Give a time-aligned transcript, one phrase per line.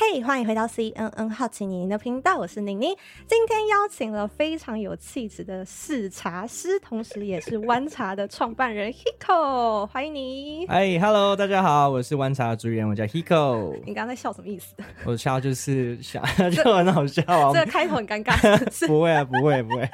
[0.00, 2.86] 嘿，hey, 欢迎回到 CNN 好奇妮妮的频道，我是宁妮。
[3.26, 10.64] 今天邀请了非常有气质的试茶师，同时也是湾茶的创办人 Hiko， 欢迎你。
[10.68, 13.74] 哎，Hello，大家好，我是湾茶的主人，我叫 Hiko。
[13.84, 14.74] 你刚刚在笑什么意思？
[15.04, 17.52] 我笑就是笑，就很好笑啊。
[17.52, 18.86] 这个开头很尴尬是不是？
[18.86, 19.86] 不会啊，不会，不会。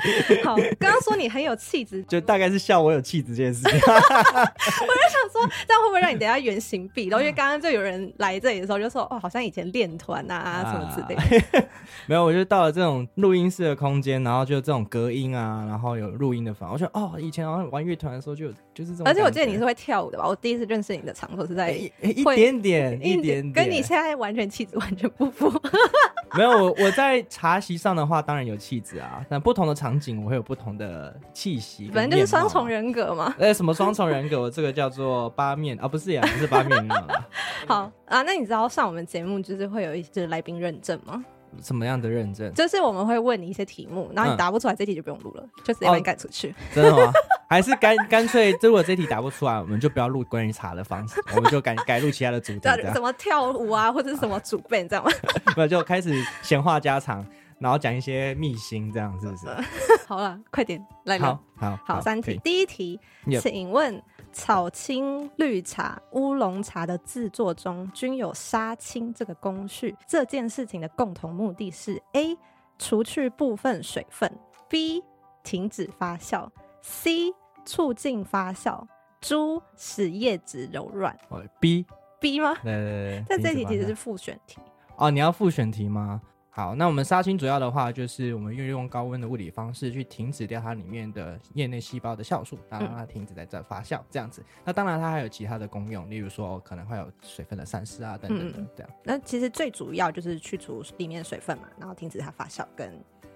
[0.44, 3.72] 好，刚刚说你很有气质， 就大概是笑我有气质这件事情。
[3.82, 7.18] 我就想说，这样会不会让你等下原形毕露？
[7.18, 9.95] 因为刚刚就有人来这里的时候就说，哦，好像以前练。
[9.96, 11.68] 团啊什么之类的，
[12.06, 16.72] 没有，我就到了这种录音室的空间，然后就这种隔音啊，然后有录音的房。
[16.72, 19.06] 我说哦，以前好像玩乐团的时候就有，就是这种。
[19.06, 20.26] 而且我记得你是会跳舞的吧？
[20.26, 21.90] 我第一次认识你的场所是在一
[22.34, 25.52] 点点一点点，跟你现在完全气质完全不符。
[26.36, 31.88] 没有，我我在茶席上的话，当然有气质啊，但不同的场景我会有不同的气息。
[31.88, 33.34] 反正就是双重人格嘛。
[33.38, 34.40] 哎，什么双重人格？
[34.40, 36.76] 我这个叫做八面啊，不是呀，不是八面。
[37.66, 41.24] 好啊，那你知道上我们节目就是会有一些来宾认证吗？
[41.62, 42.52] 什么样的认证？
[42.52, 46.54] 就是我们会问你一些题目，然后你答不出来，这题就不用录了，就直接把你赶出去。
[46.74, 47.10] 真的吗？
[47.48, 52.60] 还是干干脆，如果这题答不出来，我们就不要录关于茶的方式， 我们就改改录其他的主题，
[52.92, 55.10] 什么跳舞啊，或者是什么主背，你知道吗？
[55.56, 57.24] 没有，就开始闲话家常，
[57.60, 59.46] 然后讲一些秘辛，这样是不是？
[60.06, 61.38] 好了，快点来好。
[61.56, 62.38] 好好，三题。
[62.44, 63.00] 第一题，
[63.40, 64.02] 请问。
[64.36, 72.36] 草青绿茶、乌龙茶的制作中均有杀青这个工序，这件事情的共同目的是：A.
[72.78, 74.30] 除去部分水分
[74.68, 75.02] ；B.
[75.42, 76.46] 停止发酵
[76.82, 77.32] ；C.
[77.64, 78.86] 促进发酵
[79.22, 79.62] ；D.
[79.74, 81.18] 使叶子柔软。
[81.58, 81.86] B
[82.20, 82.54] B 吗？
[82.62, 83.24] 对对对。
[83.26, 84.58] 但这题其实是复选题。
[84.96, 86.20] 哦，你要复选题吗？
[86.56, 94.42] 好，那我们杀青主要的话就是我们运用高温的物理方式去停止掉它里面的叶内细胞的酵素，然后让它停止在这发酵这样子。
[94.64, 98.90] 那当然它还有其他的功用，例如说可能会有水分的散失啊等等的这样。
[99.04, 102.90] 那其实最主要就是去除里面的水分嘛，然后停止它发酵跟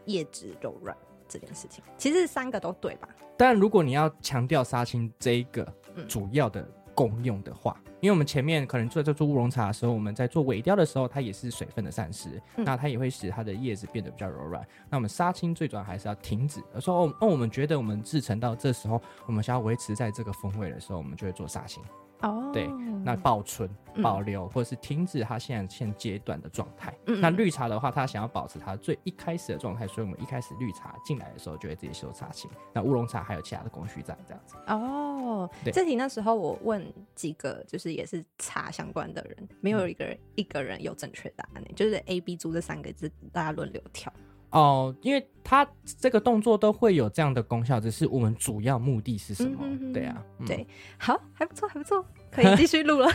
[0.06, 0.96] 叶质柔软
[1.28, 1.84] 这件事情。
[1.98, 3.08] 其实三个都对吧？
[3.36, 5.70] 但如果你要强调杀青这一个
[6.08, 6.66] 主要的。
[7.00, 14.62] 功用的话，因为我们前面可能做在做乌龙茶的时候，我们在做萎凋的时候，它也是水分的散失，嗯、那它也会使它的叶子变得比较柔软。
[14.90, 16.60] 那我们杀青最主要还是要停止。
[16.74, 21.82] 而说哦，那我们觉得我们制成到这时候，我们想要维持在这个风味的时候，我们就会做杀青。
[22.22, 22.68] 哦，对，
[23.04, 23.68] 那保存、
[24.02, 26.94] 保留、嗯、或者是停止它现在现阶段的状态。
[27.06, 32.50] 嗯、那绿茶的话，它想要保持它最一开始的状态，所以我们一开始绿茶进来的时候就会自己修茶青。
[32.72, 34.56] 那乌龙茶还有其他的工序在这样子。
[34.66, 44.12] 哦，对这题那时候我问几个就是也是茶相关的人，没有一个人、嗯、一个人有正确答案，就是 A、B 组这三个字，大家轮流跳。
[44.50, 45.66] 哦，因为它
[46.00, 49.58] 这个动作都会有这样的功效，只是我们主要目的是什么？
[49.62, 50.66] 嗯、哼哼对啊，嗯、对，
[50.98, 53.08] 好，还不错，还不错，可以继续录了。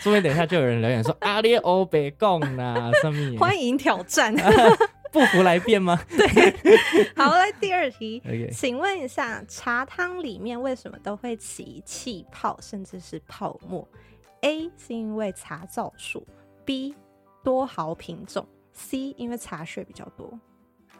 [0.00, 3.38] 说不定等一下就有人留言说阿列欧北贡呐，上面？
[3.38, 4.34] 欢迎挑战，
[5.12, 5.96] 不服来辩吗？
[6.10, 6.26] 对，
[7.14, 8.20] 好，来第二题
[8.52, 13.86] 请问一下，茶汤里面为什么都会起气泡，甚至是泡沫
[14.40, 16.26] ？A 是因为茶皂素
[16.64, 16.96] ，B
[17.44, 18.44] 多毫品种。
[18.74, 20.38] C，因为茶水比较多，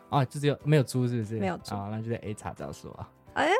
[0.09, 1.39] 啊，就只有没有猪是不是？
[1.39, 3.11] 没有猪，啊，那就是 A 茶皂数啊。
[3.35, 3.55] 哎呀，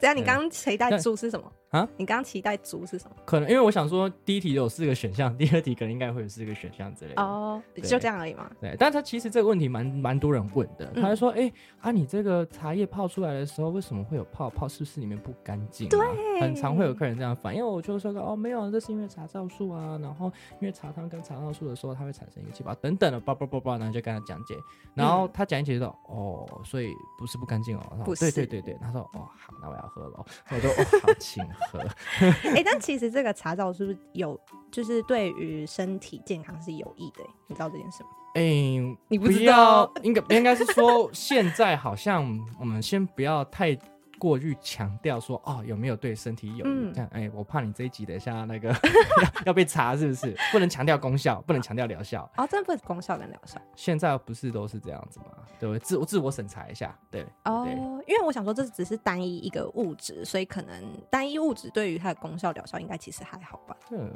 [0.00, 1.50] 等下你刚刚谁带猪是什么？
[1.74, 3.16] 啊，你刚刚期待足是什么？
[3.24, 7.20] 可能因为我想说，第一题有四个选项， 第二题可能应该会有四个选项之类的。
[7.20, 8.48] 哦，就这样而已嘛。
[8.60, 10.86] 对，但他其实这个问题蛮蛮多人问的。
[10.94, 14.68] 他就说：“哎，啊，你这个茶叶泡出来的时候，为什么会有泡泡？
[14.68, 15.98] 是不是里面不干净？”对，
[16.40, 17.66] 很常会有客人这样反映。
[17.66, 19.98] 我就说：“哦，没有，这是因为茶皂素啊。
[20.00, 20.26] 然后
[20.60, 24.54] 因为茶汤跟茶皂素的时候，它会产生一个气泡等等的，叭叭叭叭，然后就跟他讲解。
[24.94, 27.98] 然后他讲解到：哦，所以不是不干净哦。
[28.04, 28.78] 不是，对对对对。
[28.80, 30.24] 他说：哦，好，那我要喝了。
[30.50, 31.78] 我说：哦，好，请喝。”
[32.20, 34.38] 哎、欸，但其实这个茶皂是不是有，
[34.70, 37.24] 就是对于身体健康是有益的？
[37.48, 38.10] 你知道这件事吗？
[38.34, 42.24] 哎、欸，你不知道，应该应该是说，现在好像
[42.58, 43.78] 我们先不要太。
[44.24, 46.68] 过于强调说哦，有没有对身体有益？
[46.68, 48.70] 嗯、这样哎、欸，我怕你这一集等一下那个
[49.44, 50.34] 要，要被查是不是？
[50.50, 53.60] 不能强调功效，不能强调疗效哦，真的不是功效跟疗效。
[53.76, 55.26] 现在不是都是这样子吗？
[55.60, 55.78] 对不对？
[55.78, 57.64] 自我自我审查一下，对哦。
[57.66, 57.74] 对
[58.06, 60.74] 因为我想说，这只是单一一个物质，所以可能
[61.10, 63.76] 单一物质对于它的功效疗效应该其实还好吧？
[63.90, 64.10] 嗯，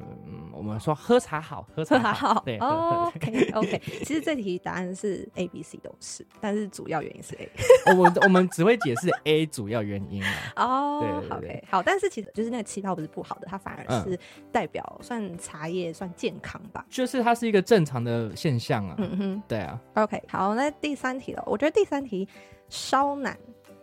[0.55, 3.13] 我们说喝茶好，喝茶好，好对哦。
[3.15, 7.51] OK OK，其实这题答案是 A、B、C 都是，但是主要原因是 A。
[7.95, 9.98] 我们我们只会解释 A 主要原因。
[9.99, 10.53] 原因啊。
[10.57, 14.19] 哦，对对对，好，但是其实就是那个气泡不是不好的，它反而是
[14.53, 16.85] 代表算茶叶算健康吧？
[16.89, 18.95] 就是它是一个正常的现象啊。
[18.99, 19.81] 嗯哼，对啊。
[19.95, 22.29] OK，好，那第三题了，我觉得第三题
[22.69, 23.37] 稍难。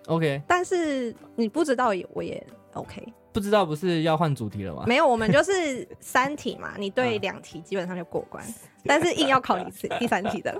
[0.07, 2.45] OK，但是你不知道也我也
[2.75, 3.13] OK。
[3.33, 4.85] 不知道不是要换主题了吗？
[4.87, 8.41] 没有，我们就是三题嘛， 你对两题基本上就过关，
[8.87, 10.57] 但是硬要考你一次 第三题的。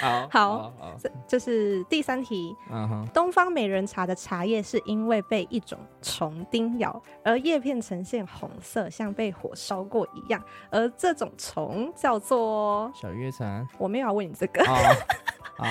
[0.00, 0.72] 好，好，
[1.02, 2.54] 这就是第三题。
[2.70, 10.40] 嗯哼，东方美人茶的茶叶是因为被一种虫叮咬，而叶片呈现红色，像被火烧过一样，
[10.70, 13.66] 而这种虫叫做小绿叶蝉。
[13.78, 14.64] 我没有要问你这个。
[14.64, 15.64] 好。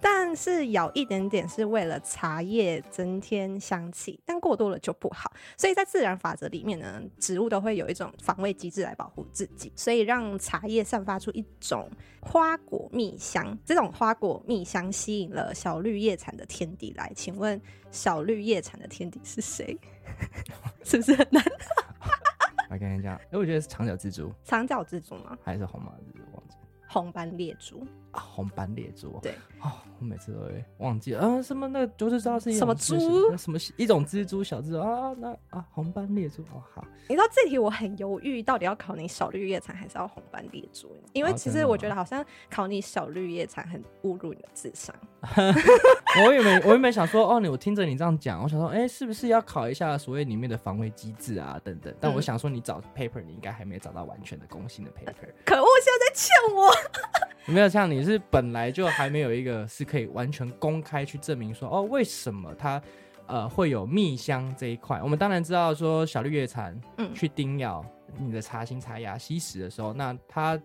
[0.00, 5.32] 但是咬一点点是为了茶叶增添香气，但过多了就不好。
[5.56, 11.90] 所以在自然法则里面呢，植物都会有一种防卫机制来保护自己，所以让茶叶散发出一种
[12.20, 13.58] 花果蜜香。
[13.64, 17.12] 这种花果蜜香吸引了小绿叶蝉的天敌来。
[17.16, 17.60] 请问
[17.90, 19.76] 小绿叶蝉的天敌是谁？
[20.84, 21.42] 是不是很难？
[22.70, 24.30] 来跟你讲，哎，我觉得是长脚蜘蛛。
[24.44, 25.36] 长脚蜘蛛吗？
[25.42, 26.22] 还是红毛蜘蛛？
[26.34, 26.56] 忘记。
[26.88, 27.86] 红斑猎蛛。
[28.10, 29.70] 啊，红斑猎蛛，对，哦，
[30.00, 40.90] 我每次都会忘记啊，什么那个就是知道是什么猪，什么一种蜘蛛，小蜘蛛啊，那啊，红斑猎蛛，哦，好，你知道这题我很犹豫，到底要考你小绿叶蝉还是要红斑猎蛛？
[41.12, 44.96] 因为其实我觉得好像考你小绿叶蝉很侮辱你的智商。
[46.24, 51.94] 我原本我原本想说，哦，你我听着你这样讲，我想说，哎，是不是要考一下所谓里面的防卫机制啊，等等？
[52.00, 55.28] 但我想说，你找 paper，你应该还没找到完全的公信的 paper。
[55.44, 56.72] 可恶，现在在劝我。
[57.52, 62.80] 没有像你是本来就还没有一个是可以完全公开去证明说哦，为什么它
[63.26, 65.00] 呃会有蜜香这一块？
[65.02, 67.84] 我们当然知道说小绿叶蝉嗯去叮咬
[68.18, 70.60] 你的茶心茶芽吸食的时候，那它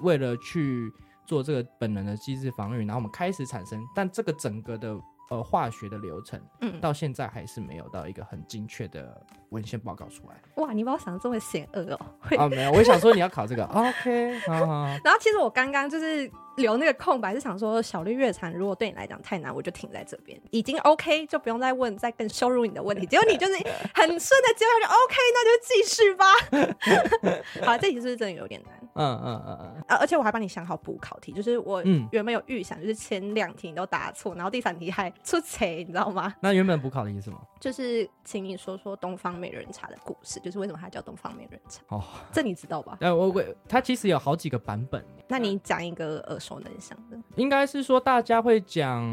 [0.00, 0.92] 为了去
[1.26, 4.96] 做这个本能的机制防御，然后我们开始产生，但这个整个的
[5.30, 10.34] 呃化学的流程嗯到现在还是没有到一个很精确的文献报告出来。
[10.62, 12.00] 哇，你把我想的这么险恶哦！
[12.38, 14.84] 啊，没有，我想说你要考这个，OK，好好。
[15.02, 16.30] 然后其实我刚刚就是。
[16.60, 23.06] 留那个空白是想说，小绿月蝉如果对你来讲太难，我就停在这边，已经 OK，就不用再问再更羞辱你的问题。
[23.06, 23.52] 结果你就是
[23.94, 26.24] 很顺的接下去 OK，那就继续吧。
[27.66, 28.74] 好，这题是不是真的有点难？
[28.94, 29.84] 嗯嗯嗯嗯。
[29.88, 36.34] 啊，而且我还帮你想好补考题，就是我原本有预想，就是前两题你都答错，然后第三题还出错，你知道吗？
[36.40, 37.40] 那原本补考题是什么？
[37.60, 41.82] 就是请你说说东方美人茶的故事，就是为什么它叫东方美人茶？
[41.88, 42.02] 哦，
[42.32, 42.98] 这你知道吧？
[43.00, 45.04] 呃，我我它其实有好几个版本。
[45.28, 49.04] 那你讲一个耳熟能详的，应该是说大家会讲，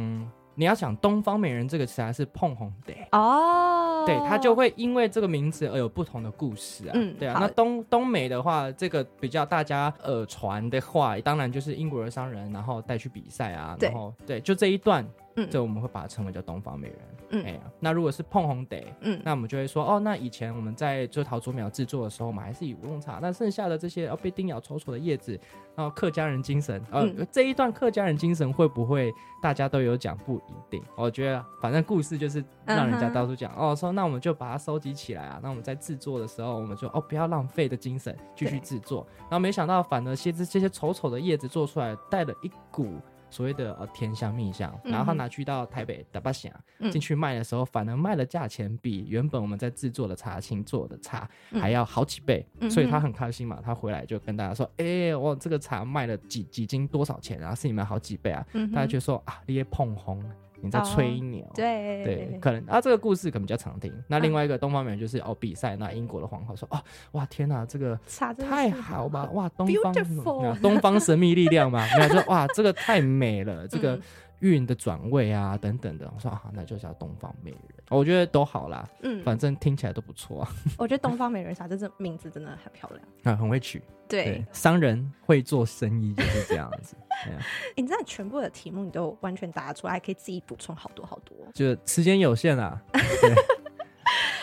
[0.55, 6.91] 你要讲东方美人这个词还是碰红的哦，对，它就会因为这个名字而有不同的故事啊。
[6.95, 7.37] 嗯，对啊。
[7.39, 15.05] 那东东美的话，这个比较大家耳传的话，当然就是英国的商人，然后带去比赛啊，然后对，就这一段。
[15.37, 16.97] 嗯，这我们会把它称为叫东方美人。
[17.29, 25.39] 嗯，哎呀，那如果是碰红得，嗯，那我们就会说，哦，那以前我们在做桃竹苗制作的时候，我们还是以乌龙茶，那剩下的这些哦被叮咬丑丑的叶子，
[25.75, 30.17] 然后客家人精神，呃，嗯、这一段客家人精神会不会大家都有讲？
[30.17, 30.81] 不一定。
[30.95, 39.05] 我觉得反正故事就是让人家到处讲，哦，说那我们就把它收集起来啊，那我们在制作的时候，我们就哦不要浪费的精神继续制作。
[39.23, 42.95] 然后没想到反而些这这些丑丑的叶子做出来带了一股。
[43.29, 46.51] 所谓的呃甜香蜜香，然后他拿去到台北大霸乡
[46.91, 60.23] 进去卖的时候，反而卖的价钱比原本我们在制作的茶青做的茶还要好几倍，所以他很开心嘛，他回来就跟大家说，哎，我这个茶卖了几几斤多少钱，然后是你们好几倍啊，大家就说啊，你也碰红。
[60.61, 62.03] 你在吹牛，哦、对。
[62.03, 63.93] 对，可能啊，这个故事可能比较常听。
[64.07, 66.79] 那另外一个东方美人就是、嗯、哦，比赛那英国的皇后说哦，
[67.11, 67.99] 哇天哪，这个
[68.37, 69.93] 太好吧， 哇东方
[70.61, 73.99] 东方神秘力量嘛， 然后说哇这个太美了，这个
[74.39, 80.49] 韵的转位啊等等的，我说啊那就叫东方美人，我觉得都好啦，嗯，反正听起来都不错啊。
[80.77, 83.81] 我觉得东方美人啥这这名字真的很漂亮， 啊，很会取。
[84.07, 86.95] 对，对，商人会做生意就是这样子。
[87.75, 91.35] 你知道全部的题目你都完全答出来，还可以自己补充好多好多。
[91.53, 92.81] 就时间有限啊。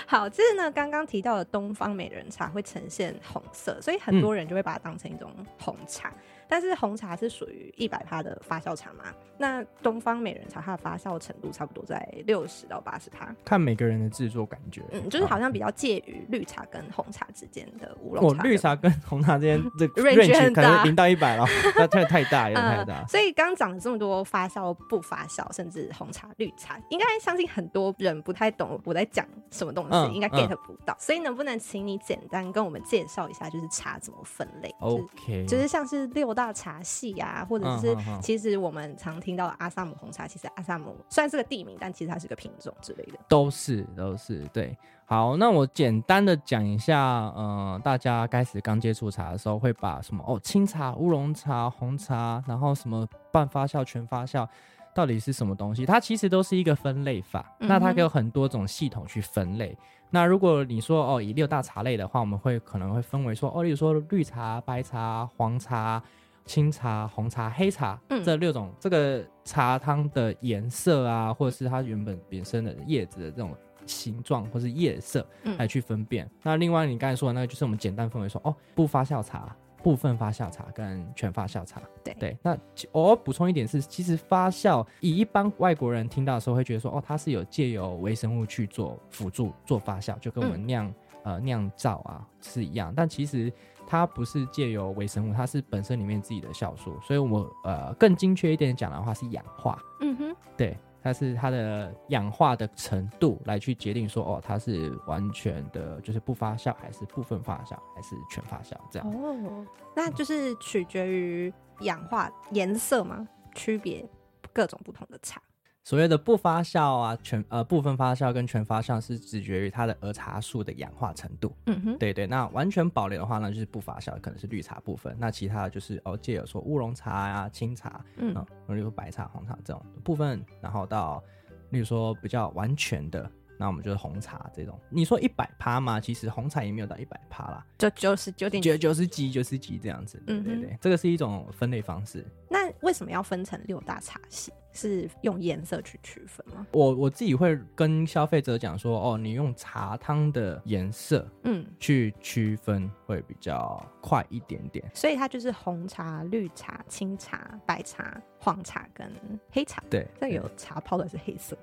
[0.06, 6.08] 好，这是呢刚刚提到的东方美人茶会呈现红色，所以很多人就会把它当成一种红茶。
[6.08, 9.04] 嗯但是红茶是属于一百趴的发酵茶嘛？
[9.38, 14.82] 那东方美人茶它的发酵程度差不多在六十到八十趴，看每个人的制作感觉。
[14.92, 18.42] 嗯，就是好像比较介于绿茶跟红茶之间的乌龙茶。
[18.42, 21.46] 哦，绿茶跟红茶之间 这 range 可能零到一百了，
[21.76, 23.04] 那太太大，有点太 大。
[23.06, 29.93] 所以刚讲了这么多发酵不发酵，甚至红茶、绿茶，应该相信很多人不太懂我在讲什么东西。
[30.12, 43.18] 应该 get 不到，所以能不能请你简单跟我们介绍一下，就是茶怎么分类？OK，就是像是六大茶系啊，或者是其实我们常听到的阿萨姆红茶，其实阿萨姆虽然是个地名，但其实它是个品种之类的。
[43.28, 44.76] 都是都是对。
[45.06, 46.98] 好，那我简单的讲一下，
[47.36, 54.48] 呃，大家开始刚接触茶的时候，会把什么哦，清茶、乌龙茶、红茶，然后什么半发酵、全发酵，
[54.94, 55.84] 到底是什么东西？
[55.84, 59.76] 它其实都是一个分类法，嗯、那它有很多种系统去分类。
[60.10, 66.02] 那如果你说哦，以六大茶类的话，我们会可能会分为说哦，例如说绿茶、白茶、黄茶、
[66.46, 73.54] 青茶、红茶、黑茶、嗯、这六种，这个茶汤的颜色啊，或者是它原本本身的叶子的这种。
[73.86, 75.26] 形状或是叶色
[75.58, 76.24] 来去分辨。
[76.24, 81.80] 嗯、那另外你刚才说的那个，就是我们简单分为说哦，不发酵茶、部分发酵茶跟全发酵茶。
[82.02, 82.38] 对对。
[82.42, 82.56] 那
[82.90, 90.86] 我要补充一点是，其实发酵以一般外国人听到的时候会觉得说哦，它是有借由微生物去做辅助做发酵，就跟我们酿、
[91.24, 92.94] 嗯、呃酿造啊是一样。
[92.96, 93.52] 但其实
[93.86, 96.98] 它不是借由微生物，它是本身里面自己的酵素。
[97.02, 99.78] 所以我呃更精确一点讲的话是氧化。
[100.00, 100.36] 嗯哼。
[100.56, 100.74] 对。
[101.04, 109.06] 它是它的氧化的程度来去决定说，哦，它是完全的，就是不发酵，还是部分发酵，还是全发酵这样。
[109.12, 113.28] 哦，那就是取决于氧化颜色吗？
[113.54, 114.08] 区别
[114.50, 115.42] 各种不同的茶。
[115.84, 121.54] 所谓的不发酵啊，全呃部分发酵跟全发酵是取决于它的儿茶素的氧化程度。
[121.66, 122.26] 嗯哼，对对。
[122.26, 125.14] 那完全保留的话呢，就是不发酵，可能是绿茶部分。
[125.18, 128.34] 那其他的就是哦，借有说乌龙茶呀、啊、清茶，嗯，
[128.68, 131.22] 例如白茶、红茶这种部分，然后到
[131.68, 134.80] 例如说比较完全的，那我们就是红茶这种。
[134.88, 140.18] 你说一百趴嘛，其实红茶也没有到一百趴啦，就九十九点九九十几、九十几这样子。
[140.26, 142.24] 对对对，这个是一种分类方式。
[142.48, 144.52] 那为什么要分成六大茶系？
[144.76, 146.66] 是用颜色去区分吗？
[146.72, 154.84] 我我自己会跟消费者讲说，哦，你用茶汤的颜色，嗯，去区分会比较快一点点。
[154.92, 159.08] 所以它就是红茶、绿茶、青茶、白茶、黄茶跟
[159.52, 159.80] 黑茶。
[159.88, 161.56] 对，但有茶泡的是黑色。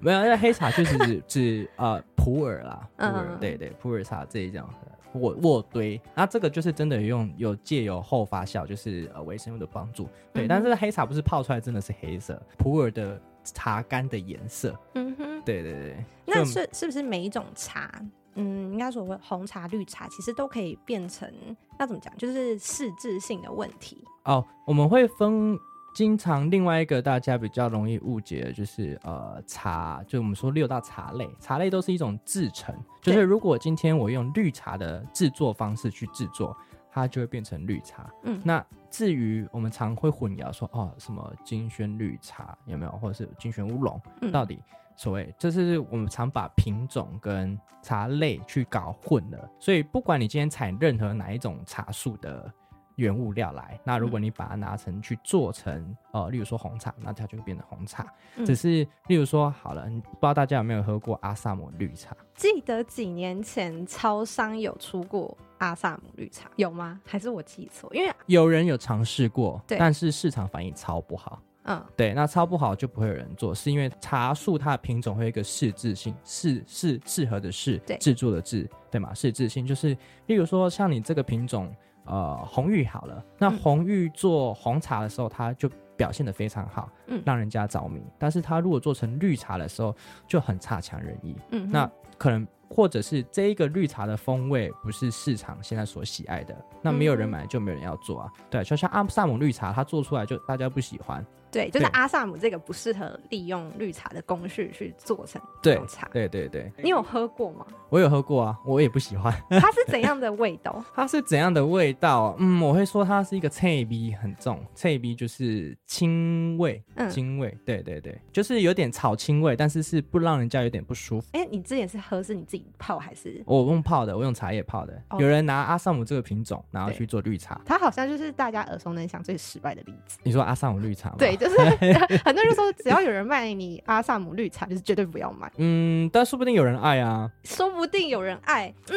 [0.00, 4.66] 没有，因为黑茶就是指指呃普洱啦，普洱，嗯、对对，普洱茶这一种。
[5.14, 10.46] 卧卧堆，那这个就是真的用有借由后发酵，就是呃微生物的帮助，对。
[10.46, 16.04] 但是黑茶不是泡出来真的是黑色，普洱的茶干的颜色，嗯哼，对对对。
[16.26, 17.90] 那是是不是每一种茶，
[18.34, 21.30] 嗯，应该说红茶、绿茶，其实都可以变成
[21.78, 24.44] 那怎么讲，就是适制性的问题哦。
[24.66, 25.58] 我们会分。
[25.94, 36.54] 经常另外一个大家比较容易误解的就是呃茶，就我们说六大茶类，茶类都是一种制成，就是如果今天我用绿茶的制作方式去制作，
[36.90, 38.10] 它就会变成绿茶。
[38.24, 44.60] 嗯，那至于我们常会混淆说哦什么金萱绿茶有没有，或者是金萱乌龙，嗯、到底
[44.96, 52.52] 所谓这是我们常把品种跟茶类去搞混了，所以不管你今天采任何哪一种茶树的。
[52.96, 55.74] 原物料来，那如果你把它拿成去做成，
[56.12, 58.06] 嗯、呃，例如说红茶，那它就会变成红茶。
[58.36, 62.16] 嗯、只是，例如说，好了，不知道大家有没有喝过阿萨姆绿茶？
[62.34, 67.00] 记得几年前超商有出过阿萨姆绿茶，有吗？
[67.04, 67.92] 还是我记错？
[67.92, 71.42] 因为有人有尝试过，对但是市场反应超不好。
[71.64, 79.12] 嗯，对，那超不好就不会有人做，是因为茶树它的品种会有一个适制性，适适适合的适，对，制作的制，对吗？
[79.14, 79.96] 适制性就是，
[80.26, 81.74] 例如说像你这个品种。
[82.04, 88.02] 呃，红玉好了，那红玉做红茶的时候，它就表现的非常好，嗯，让人家着迷。
[88.18, 89.94] 但是它如果做成绿茶的时候，
[90.26, 98.30] 就很差强人意，嗯，那可能或者是这一个绿茶的风味不是市场现在所喜爱的，那没有人买就没有人要做啊。
[98.38, 101.24] 嗯、对，就像阿萨姆绿茶，它做出来就大家不喜欢。
[101.54, 106.08] 对，就是阿萨姆这个不适合利用绿茶的工序去做成绿茶。
[106.12, 107.64] 对对对，你有喝过吗？
[107.88, 109.32] 我有喝过啊，我也不喜欢。
[109.48, 110.84] 它是怎样的味道？
[110.94, 112.34] 它是怎样的味道？
[112.40, 117.56] 嗯，我会说它是一个脆味很重，脆味就是青味，青味。
[117.64, 121.28] 对对对，就是有点草青味，但是是不让人家有点不舒服。
[121.32, 123.40] 哎，你之前是喝是你自己泡还是？
[123.46, 125.00] 我用泡的，我用茶叶泡的。
[125.20, 127.60] 有人拿阿萨姆这个品种，然后去做绿茶。
[127.64, 130.18] 它好像就是大家耳熟能详最失败的例子。
[130.24, 131.16] 你说阿萨姆绿茶吗？
[131.18, 131.36] 对。
[131.44, 131.56] 就是
[132.24, 135.50] 很多人说，只要有人卖你阿萨姆绿茶，就是绝对不要买。
[135.58, 137.30] 嗯，但说不定有人爱啊。
[137.44, 138.96] 说不定有人爱，嗯，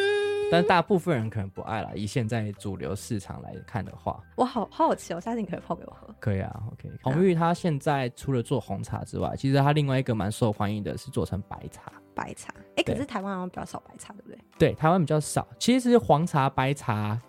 [0.52, 1.92] 但大部分人可能不爱啦。
[1.94, 6.08] 以现在主流市场来看的话，我好好奇哦，下次你可以泡给我喝。
[6.20, 6.90] 可以啊，OK。
[7.04, 11.92] 红玉它现在除了做红茶之外，其实它另外一个蛮受欢迎的是做成白茶。
[12.16, 14.40] 白茶，哎、欸，可是台湾好像比较少白茶，对不对？
[14.58, 15.48] 对，台湾比较少。
[15.60, 17.20] 其实黄茶、白茶。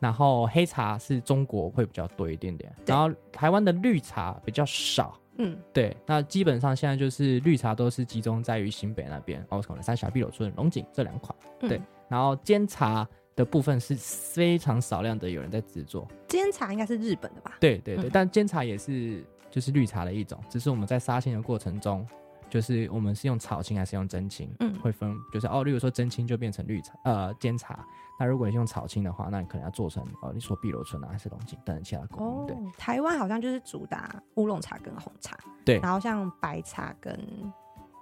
[0.00, 5.96] 然后黑茶是中国会比较多一点点，然后台湾的绿茶比较少，嗯，对。
[6.06, 11.34] 那基本上现在就是绿茶都是集中在于新北那边，哦，可能三峡、碧螺春、龙井这两款。
[11.58, 16.06] 对，嗯、然后煎茶的部分是非常少量的有人在制作。
[16.28, 17.56] 煎茶应该是日本的吧？
[17.58, 22.06] 对对对，嗯、但煎茶也是就是绿茶的一种，只是我们在杀青的过程中。
[22.48, 27.84] 就是我们是用草青还是用真青，嗯，会分，就是哦，例如说真青就变成绿茶，呃，煎茶。
[28.20, 32.46] 那如果你是用草青的话，那你可能要做成哦，你说碧螺春啊，还是龙井等等其他工艺。
[32.48, 37.16] 对，台湾好像就是主打乌龙茶跟红茶，对，然后像白茶跟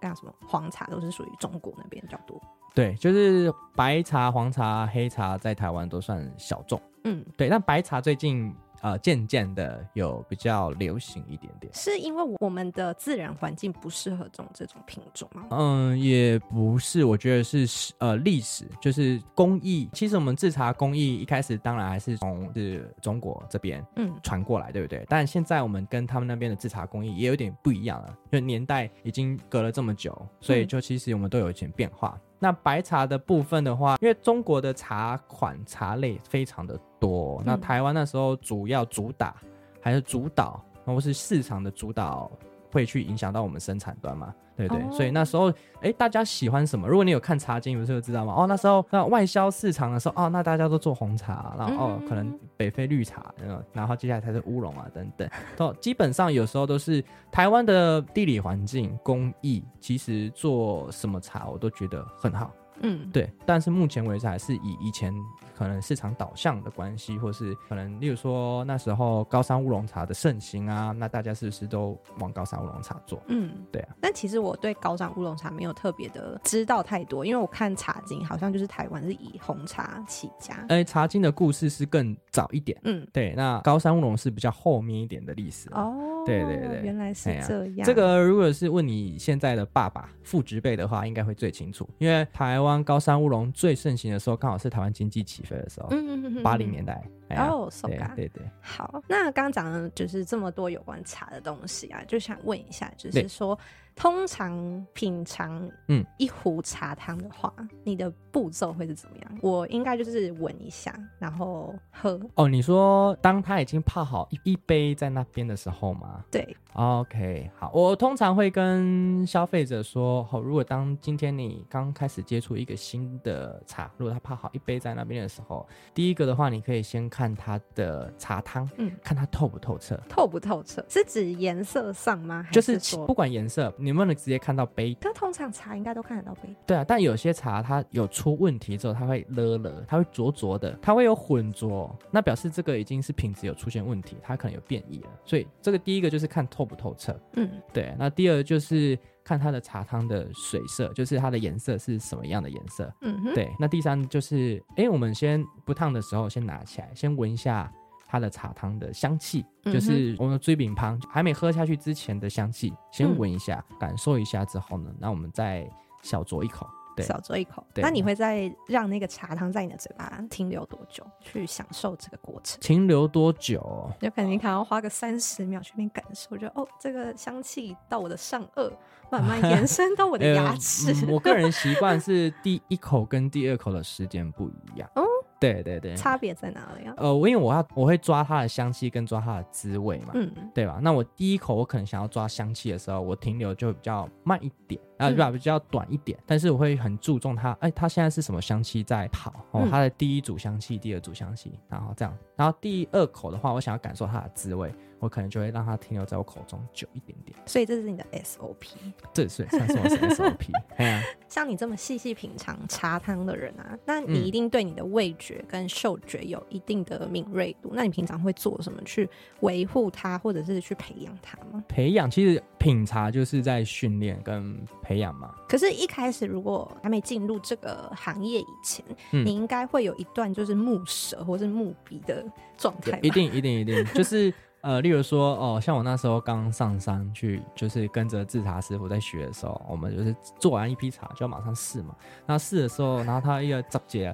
[0.00, 2.40] 干什么黄茶都是属于中国那边比较多。
[2.74, 8.54] 对，就是白茶、黄茶、黑茶在台湾都算小众，嗯，对，但白茶最近。
[8.82, 15.46] 呃，渐渐的有比较流行一点点，是因为我们的自然环境不适合种这种品种吗？
[15.50, 17.66] 嗯，也不是，我觉得是
[17.98, 19.88] 呃历史，就是工艺。
[19.94, 25.04] 其实我们制茶工艺一开始当然还是从是中国这边嗯传过来，对不对？
[25.08, 32.14] 但现在我们跟他们那边的制茶工艺也有点不一样了，就年代已经隔了这么久，所以就其实我们都有一点变化。
[32.20, 39.34] 嗯那白茶的部分的话，因为中国的茶款茶类非常的多，嗯、那台湾那时候主要主打
[39.80, 42.30] 还是主导，或是市场的主导
[42.70, 44.32] 会去影响到我们生产端嘛？
[44.56, 46.88] 对对，哦、所以那时候，哎，大家喜欢什么？
[46.88, 48.34] 如果你有看《茶经》，有时候知道吗？
[48.36, 55.28] 哦，那时候那外销市场的时候，哦，那大家都做红茶，然后哦，可能北非绿茶，嗯，然后接下来才是乌龙啊，等等。
[55.56, 62.50] 都基本上有时候都是台湾的地理环境、工艺，其实做什么茶我都觉得很好。
[62.80, 65.14] 嗯，对，但是目前为止还是以以前
[65.56, 73.22] 可能市场导向的关系，或是可能例如说那时候高山乌龙茶的盛行啊，那大家是不是都往高山乌龙茶做？
[73.28, 73.96] 嗯，对啊。
[74.00, 80.64] 但其实我对高山乌龙茶没有特别的知道太多，因为我看茶经好像就是台湾是以红茶起家。
[80.68, 82.78] 哎，茶经的故事是更早一点。
[82.84, 85.68] 嗯，对，那高山乌龙是比较后面一点的历史。
[85.72, 85.94] 哦。
[86.26, 87.84] 对对对，原来是这样。
[87.84, 97.02] 这个如果是问你现在的爸爸父执辈的话，应该会最清楚，因为台湾高山乌龙最盛行的时候，刚好是台湾经济起飞的时候，嗯嗯八零年代。
[97.36, 98.42] 哦对对对。
[98.60, 103.58] 好，那刚刚讲的就是这么多有关茶的东西啊，就想问一下，就是说。
[103.96, 109.38] 通常品尝嗯一壶茶汤的话，嗯、你的步骤会是怎么样？
[109.40, 112.20] 我应该就是闻一下，然后喝。
[112.34, 116.22] 哦，你说当它已经泡好一一杯在那边的时候吗？
[116.30, 116.56] 对。
[116.74, 129.98] OK，好，我通常会跟消费者说，好，如果当今天你刚开始接触一个新的茶，如果它泡好一杯在那边的时候，第一个的话，你可以先看它的茶汤，嗯，看它透不透彻。
[130.06, 132.46] 透不透彻是指颜色上吗？
[132.52, 133.72] 就是不管颜色。
[133.86, 134.96] 你能不能直接看到杯？
[135.00, 136.52] 但通常茶应该都看得到杯。
[136.66, 145.10] 对啊，但有些茶它有出问题之后，它会勒了，它会浊浊的，它会有混浊，那表示这个已经是品质有出现问题，它可能有变异了。
[145.24, 147.16] 所以这个第一个就是看透不透彻。
[147.34, 147.94] 嗯，对。
[147.96, 152.92] 那第二就是看它的茶汤的水色，就是它的颜色是什么样的颜色。
[153.02, 153.48] 嗯哼，对。
[153.56, 157.72] 那第三就是，哎、欸，我们先不烫的时候，先拿起来，先闻一下。
[158.06, 165.68] 它的茶汤的香气，就是我们的追饼汤还没喝下去之前的香气，先闻一下，嗯、感受一下之后呢，那我们再
[166.02, 166.66] 小酌一口。
[166.96, 167.62] 对，小酌一口。
[167.74, 172.58] 对那你会再让那个茶汤在你的嘴巴停留多久，去享受这个过程？
[172.58, 173.90] 停留多久？
[174.00, 178.72] 就肯定可能要花个三十秒去边感受，就哦，这个香气到我的上颚，
[179.12, 181.12] 慢慢延伸到我的牙齿、呃嗯。
[181.12, 184.88] 我个人习惯是第一口跟第二口的时间不一样。
[184.94, 185.04] 哦。
[185.38, 186.94] 对对对，差别在哪里啊？
[186.96, 190.78] 呃，我因为我要我会抓它的香气跟抓它的滋味嘛，嗯，对吧？
[190.82, 195.30] 那我第一口我可能想要抓香气的时候，我停留就会比较慢一点，啊，对吧？
[195.30, 199.32] 比较短一点，但是我会很注重它，哎，它现在是什么香气在跑？
[199.52, 204.72] 哦，它的第一组香气，第二组香气，然后这样，然后第二口的话，我想要感受它的滋味。
[204.98, 208.66] 我可能就会让它停留在我口中久一点点，所以这是你的 SOP。
[209.12, 210.46] 这是算是我的 SOP。
[211.28, 217.68] 像你这么细细品尝茶汤的人啊，那你一定对你的味觉跟嗅觉有一定的敏锐度。
[217.72, 219.06] 嗯、那你平常会做什么去
[219.40, 221.62] 维护它，或者是去培养它吗？
[221.68, 225.32] 培养其实品茶就是在训练跟培养嘛。
[225.48, 232.24] 可是，一开始如果还没进入这个行业以前，嗯、你应该会有一段就是木舌或是木鼻的
[232.56, 232.98] 状态。
[233.02, 234.34] 一定一定一定，就是。
[234.62, 241.94] 呃，例如说，哦，像我那时候刚上山去，就是跟着制茶师傅在学的时候，我们就是做完一批茶就要马上试嘛。
[242.26, 244.12] 那试的时候，然后他一个杂姐，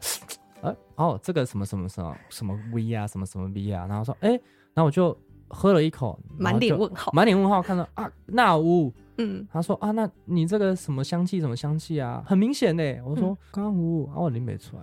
[0.61, 4.29] 哎， 哦，这个什么什么什么什么 V 啊，什么什么 V 啊，然后说，哎，
[4.75, 5.19] 然后我就
[5.53, 12.83] 喝了一口，满脸问号，满脸问号，看到啊，那乌，嗯，他说啊，那你这个什么香气，什么香气啊，很明显呢。
[13.05, 14.83] 我说刚乌，啊，我拎没出来。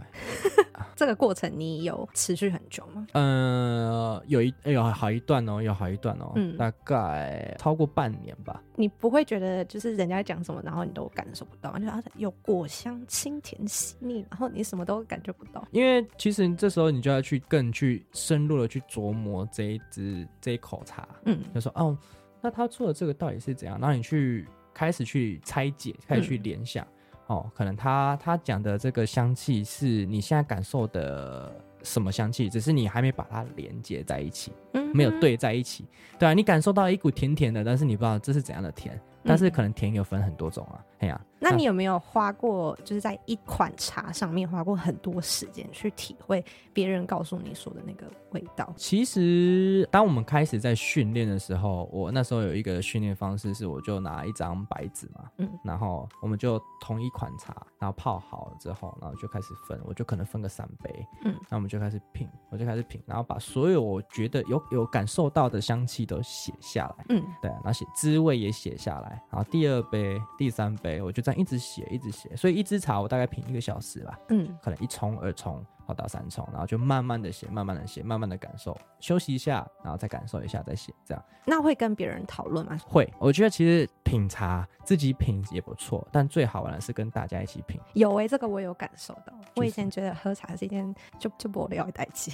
[0.74, 0.88] 啊。
[0.96, 3.08] 这个过程你有持续很久吗？
[3.14, 8.62] 呃，有一有好一段哦，有好一段哦，嗯，大概超过半年吧。
[8.76, 15.66] 你不会觉得就是人家讲什么，然后你都感受不到，就啊有果香清甜细腻，然后你什么都感觉不到。
[15.72, 21.98] 因为其实这时候你就要去更去深入的去琢磨这一支这一口茶，嗯，就说哦，
[22.42, 23.80] 那他做的这个到底是怎样？
[23.80, 26.86] 然后你去开始去拆解，开始去联想。
[26.86, 26.96] 嗯
[27.30, 35.86] 哦，可能他他讲的这个香气是你现在感受的什么香气，只是你还没把它连接在一起，嗯，没有对在一起，
[36.18, 41.22] 对啊，你感受到一股甜甜的，但是你不知道这是怎样的甜，但是可能甜有分很多种啊，哎呀。
[41.40, 48.74] 那你有没有花过，就是在一款茶上面花过很多时间去体会别人告诉你说的那个味道？
[48.76, 71.40] 其实，当我们开始在训练的时候，我那时候有一个训练方式是，我就拿一张白纸嘛，嗯，然后我们就同一款茶，然后泡好了之后，然后就开始分，我就可能分个三杯，嗯，那我们就开始品，我就开始品，然后把所有我觉得有有感受到的香气都写下来，嗯，对，然后写滋味也写下来，然后第二杯、第三杯，我就在。
[71.40, 75.66] 一直写，一直写，所以一支茶我大概品一个小时吧，嗯，可能一冲、二冲。
[75.94, 81.24] 到三重，然后就慢慢的写，慢慢的写，慢慢的感受，休息一下，然后再感受一下，再写，这样。
[81.46, 82.78] 那会跟别人讨论吗？
[82.86, 87.80] 会，我觉得其实品茶自己品也不错，但最好玩的是跟大家一起品。
[87.94, 89.34] 有哎、欸，这个我有感受到。
[89.56, 92.32] 我以前觉得喝茶是一件就就不聊一代气，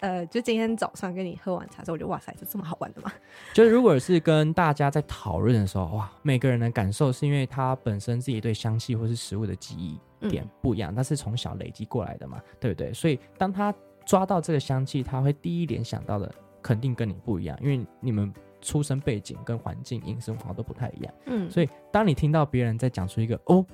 [0.00, 3.12] 呃，就今天早上跟你喝完茶之后，我就哇塞，这这么好玩的吗？
[3.52, 9.98] 就如果是跟大家在讨论的时候，哇，每个人的感受是因为他本身自己对香气或是食物的记忆。
[10.28, 12.92] 点不一样，他是从小累积过来的嘛，对不对？
[12.92, 21.14] 所以当他抓到这个香气，他会第一联想到的肯定跟你不一样，因为你们出生背景跟环境、饮食文化都不太一样。
[21.26, 23.64] 嗯，所以当你听到别人在讲出一个哦。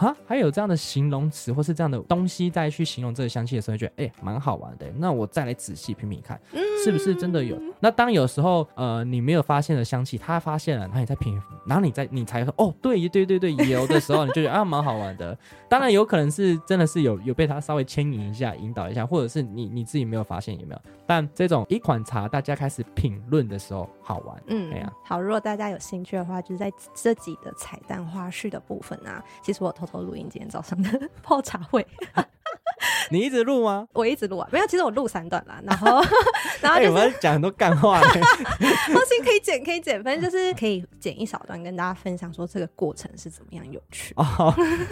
[0.00, 4.90] 啊，还有这样的形容词或是这样的东西再去形容这个香气的时候，觉得哎，蛮、欸、好玩的。
[4.96, 6.40] 那我再来仔细品品看，
[6.82, 7.54] 是不是真的有？
[7.56, 15.36] 嗯、那当有时候呃你没有发现的香气，他发现了，然后你再品，然后你再你才说哦，对对对对，有的时候你就觉得啊，蛮好玩的。
[15.68, 20.80] 当然有可能是真的是有有被他稍微牵引一下、引导一下，或者是你你自己没有发现有没有？
[21.06, 24.90] 但这种一款茶大家开始评论的时候好玩，嗯，对呀。
[25.04, 29.89] 好，如果大家有兴趣的话，就是在这集的彩蛋花絮的部分啊，其实我偷。
[29.90, 31.84] 偷录音，今天早上的 泡茶会。
[33.12, 33.86] 你一直录吗？
[33.92, 36.00] 我一直录啊，没有，其实我录三段啦，然后，
[36.62, 44.24] 然后就是、讲很多干话， 放心可以剪，可以剪，反正就是可以剪一小段跟大家分享说这个过程是怎么样有趣哦。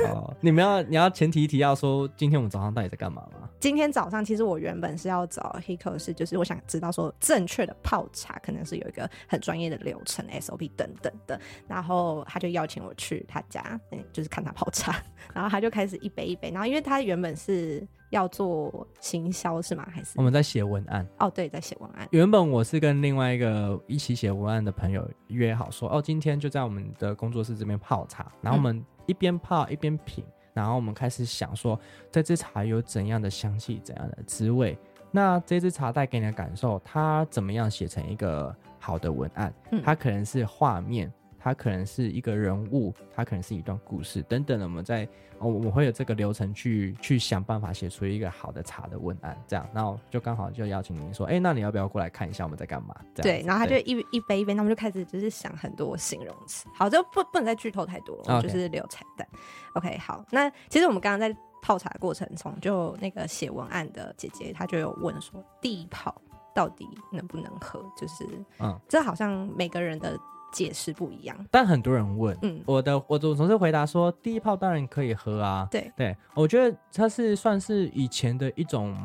[0.08, 3.48] 哦，你们要你要前提提要说今天我们早上到底在干嘛吗？
[3.60, 15.00] 今天早上其实我原本是要找 Hiko，是就是我想知道说正确的泡茶可能是有一个很专业的流程 SOP 等等的，然后他就邀请我去他家，嗯就是看他泡茶，
[15.32, 17.86] 然后他就开始一杯一杯，然后因为他原本是。
[18.10, 19.86] 要做行销是吗？
[19.90, 21.06] 还是我们在写文案？
[21.18, 22.08] 哦，对，在写文案。
[22.10, 31.78] 原本我是跟另外一个一起写文案的朋友约好说，哦，今天就在我们的工作室这边泡茶，然后我们一边泡一边品，然后我们开始想说，
[32.10, 34.78] 这支茶有怎样的香气，怎样的滋味？
[35.10, 39.52] 那这支茶带给你的感受，它怎么样写成一个好的文案？
[39.82, 41.12] 它可能是画面。
[41.48, 44.66] 它可能是一个人物，它可能是一段故事等等的。
[44.66, 45.08] 我们在
[45.38, 52.94] 哦，我会有这个流程去去想办法写出一个好的茶的文案，这样，然后就刚好就邀请您说，哎，那你要不要过来看一下我们在干嘛？
[53.14, 56.68] 对，然后他就一一杯一杯，他们就开始就是想很多形容词。
[56.74, 59.26] 好，就不不能再剧透太多了，我就是留彩蛋。
[59.72, 59.88] Okay.
[59.88, 66.14] OK，好，那其实我们刚刚在泡茶的过程中，就那个写文案的姐姐，她就有问说，第一泡
[66.54, 67.82] 到底能不能喝？
[67.96, 68.26] 就是，
[68.58, 70.18] 嗯，这好像每个人的。
[70.50, 75.92] 解释不一样，但很多人问，嗯，我的我总总是回答说，第一泡当然可以喝啊，对。
[75.96, 78.96] 对，我觉得它是算是以前的一种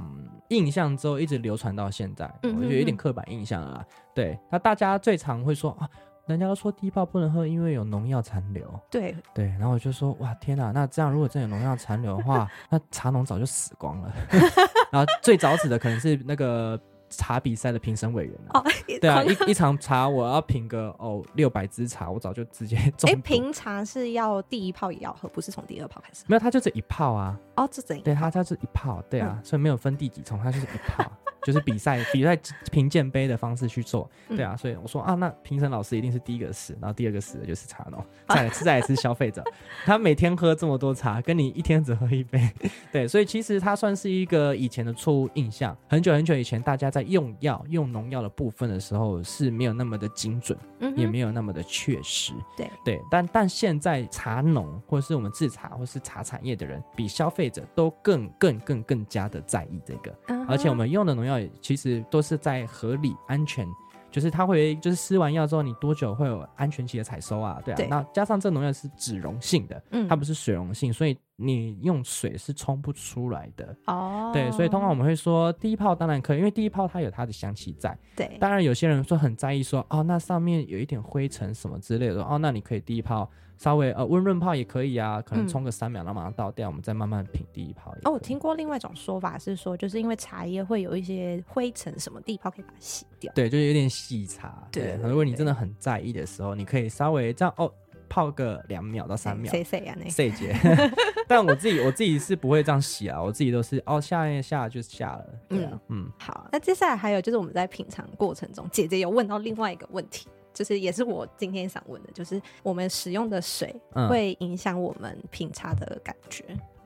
[0.49, 3.85] 印象，之后一直流传到现在，嗯、哼哼我觉得有点刻板印象啊。
[4.15, 5.89] 对，那大家最常会说啊，
[6.27, 9.15] 人家都说第一泡不能喝，因为有农药残留，对。
[9.33, 14.13] 对，然后我就说哇天哪，那这样如果真有农药残留的话， 那茶农早就死光了，
[14.91, 16.79] 然后最早死的可能是那个。
[17.17, 18.71] 茶比赛的评审委员啊，哦、
[19.01, 23.09] 对啊，一一场茶我要品个哦六百支茶，我早就直接 中。
[23.09, 26.23] 哎，评茶是要第一泡也要喝，不是从第二泡开始？
[26.27, 27.37] 没有，它就这一泡啊。
[27.55, 28.03] 哦，这怎样？
[28.03, 31.09] 对，它它是一泡，对啊，嗯、所以没有分第几重，它就是一泡。
[31.43, 32.39] 就是比赛比赛
[32.71, 34.09] 评鉴杯的方式去做。
[34.29, 39.43] 对啊，所以我说啊，那评审老师一定是第一个死，然后第二个死的就是茶农，再来再来是消费者。
[39.83, 42.49] 他每天喝这么多茶，跟你一天只喝一杯。
[42.93, 45.75] 对，所以其实它算是一个以前的错误印象。
[45.89, 52.33] 很久很久以前，大家在用药用农药的部分的时候是没有那么的精准，嗯、也没有那么的确实。
[52.57, 63.67] 对对，但但现在茶农或者是我们制茶或是茶产业的人，比消费者都更更更更加的在意这个，嗯、而且我们用的农药其实都是在合理安全。
[64.13, 67.59] 就是它会，就是施完药之后，你多久会有安全期的采收啊？
[67.65, 67.77] 对啊。
[67.77, 73.75] 对，那加上这农药是脂溶性的，嗯，它不是水溶性，所以你用水是冲不出来的。
[73.87, 74.29] 哦。
[74.31, 77.97] 对，所以通常我们会说，第一泡当然可以，因为第一泡它有它的香气在。
[78.15, 78.37] 对。
[78.39, 83.27] 当然有些人说很在意说，哦，那上面有一点灰尘什么之类的，哦，那你可以第一泡。
[83.57, 87.93] 稍微呃温润泡也可以啊，可能冲个三秒，然后马上倒掉，嗯、我们再慢慢品第一泡。
[88.03, 93.31] 哦，我听过另外一种说法是说，就是因为茶叶会有一些灰尘什么，第一泡可以把它洗掉。
[93.33, 94.67] 对，就是有点洗茶。
[94.71, 97.71] 对，对，如果你真的很在意的时候，你可以稍微这样哦
[98.09, 99.49] 泡个两秒到三秒。
[99.49, 99.95] 谁谁呀？
[99.97, 100.55] 那谁姐？
[101.27, 105.25] 但我自己我自己是不会这样洗啊，我自己都是哦下一下就下了。
[105.47, 106.11] 对啊，嗯嗯。
[106.19, 110.27] 好，那接下来还有就是我们在品尝过程中，姐姐有问到另外一个问题。
[110.53, 113.75] 就是也是我今天想问的，就是我们使用的水
[114.07, 116.45] 会影响我们品茶的感觉。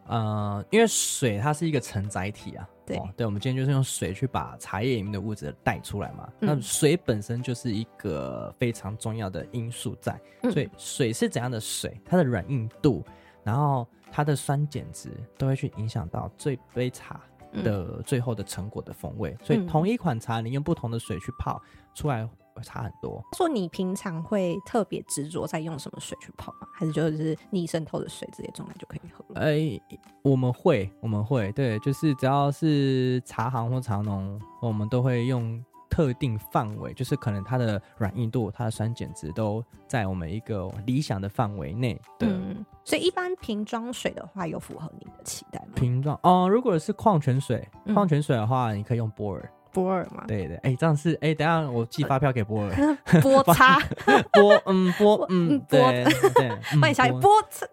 [0.10, 2.68] 嗯、呃，因为水它是一个承载体啊。
[2.86, 6.30] 对、哦，对，我们今天就是用水去把茶叶里面的物质带出来嘛。
[6.40, 13.04] 嗯、那水本身就是一个非常重要的因素在，嗯、所以水是怎样的水，它的软硬度，
[13.44, 17.20] 然后它的酸碱值都会去影响到这杯茶
[17.62, 19.32] 的最后的成果的风味。
[19.32, 21.62] 嗯、所以同一款茶，你用不同的水去泡
[21.94, 22.26] 出来。
[22.62, 23.24] 差很多。
[23.38, 26.68] 说你平常会特别执着在用什么水去泡吗？
[26.74, 29.42] 还是就是逆渗透的水直接装来就可以喝了？
[29.42, 29.82] 哎、欸，
[30.24, 42.00] 我们会，我们会，对，就是只要是茶行或茶农，我们都会用特定范围，就是可能它的软硬度、它的酸碱值都在我们一个理想的范围内。
[42.20, 45.74] 对、嗯，所以一般瓶装水的话，有符合你的期待吗？
[45.76, 49.52] 瓶装哦，如果是矿泉水，矿泉水的话，你可以用波尔。
[49.72, 53.80] 波尔嘛，对的，哎、欸，这样是哎、欸，等下我寄发票给波尔， 波差，
[54.34, 56.04] 波嗯波嗯对
[56.36, 56.50] 对，
[56.80, 57.66] 欢迎小雨波差，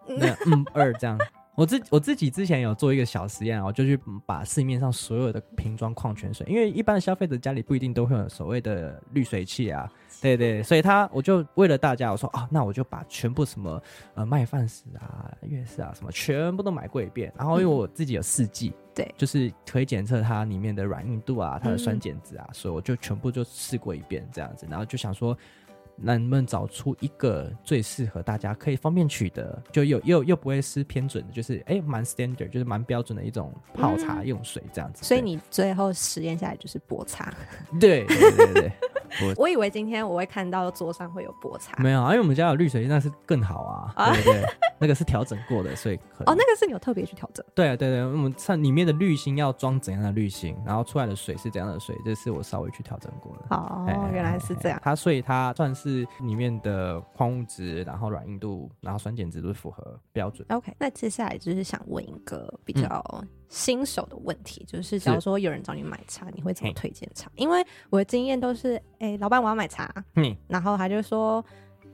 [0.45, 1.17] 嗯二这样。
[1.55, 9.89] 我自我自己之前有做一个小实验，我就去把市面上所有的瓶装矿泉水，因为一般的消费者家里不一定都会有所谓的滤水器啊，
[10.25, 13.81] 对对，所以他我就为了大家，我说啊，那我就把全部什么
[14.15, 25.37] 呃麦饭石啊、月食啊什么全部都买过一遍，然后因为我自己有试剂，对，就是可以检测它里面的软硬度啊、它的酸碱值啊，所以我就全部就试过一遍这样子，然后就想说。
[25.97, 35.01] 能不能找出一个最适合大家可以方便取得，就又又又不会是偏准的，就是哎蛮、欸、standard，就是蛮标准的一种泡茶用水这样子。
[35.01, 37.33] 嗯、所以你最后实验下来就是薄茶。
[37.79, 38.71] 对对对对。
[39.37, 44.43] 我以为今天我会看到桌上会有菠菜，没有啊，因为我们家有滤水，那是更好啊，啊对不对？
[44.77, 47.45] 那个是调整过的，所以可能哦，那个是你有特别去调整？
[47.53, 53.55] 对啊，对对，我们看里面的滤芯要装怎样的滤芯，然后出来的水是怎样的水，这是我稍微去调整过的。
[53.55, 54.79] 哦，欸、原来是这样。
[54.83, 60.45] 它所以它算是里面的矿物质，然后软硬度，然后酸碱值都是符合标准。
[60.49, 63.27] OK，那接下来就是想问一个比较、嗯。
[63.49, 67.29] 新手的问题就是，假如说有人找你买茶，你会怎么推荐茶？
[67.35, 71.43] 因为我的经验都是，哎、欸，老板我要买茶，嗯，然后他就说。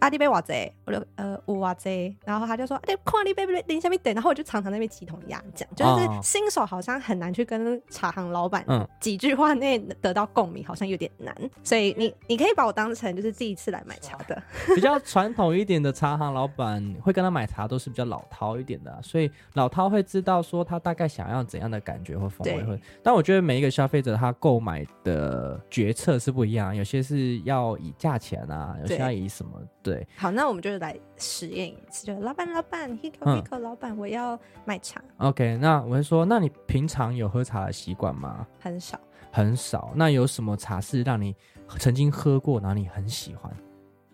[0.02, 8.66] 阿弟杯瓦贼，我就呃我瓦贼，然后他就说哎、啊矿力杯杯等一下没等，然后我就常常那边鸡同鸭讲，就是新手好像很难去跟茶行老板
[9.00, 14.42] 几句话内得到共鸣，好像有点难，所以你你可以把我当成就是第一次来买茶的，
[14.74, 29.52] 比较传统一点的茶行老板会跟他买茶都是比较老饕一点的，所以老饕会知道说他大概想要怎样的感觉或风味会，但我觉得每一个消费者他购买的决策是不一样，有些是要以价钱啊，有些要以什么。
[29.92, 35.02] 对，好，那我们就来实验一次，就老板，老板，Hiko Hiko，老板，我要买茶。
[35.18, 38.48] OK，那我会说，那你平常有喝茶的习惯吗？
[38.62, 38.98] 很少，
[39.34, 39.92] 很少。
[39.94, 41.36] 那有什么茶是让你
[41.78, 43.54] 曾经喝过，然后你很喜欢？